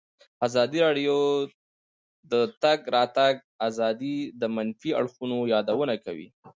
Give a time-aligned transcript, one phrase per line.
[0.47, 1.43] ازادي راډیو د
[2.31, 3.33] د تګ راتګ
[3.67, 6.27] ازادي د منفي اړخونو یادونه کړې.